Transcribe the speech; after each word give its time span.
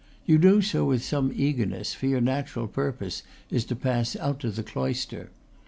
You 0.25 0.39
do 0.39 0.63
so 0.63 0.83
with 0.85 1.03
some 1.03 1.31
eager 1.35 1.67
ness, 1.67 1.93
for 1.93 2.07
your 2.07 2.21
natural 2.21 2.67
purpose 2.67 3.21
is 3.51 3.65
to 3.65 3.75
pass 3.75 4.15
out 4.15 4.39
to 4.39 4.49
the 4.49 4.63
cloister. 4.63 5.29